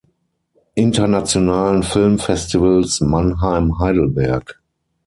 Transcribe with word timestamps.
Internationalen 0.73 1.83
Filmfestivals 1.83 3.01
Mannheim-Heidelberg. 3.01 4.59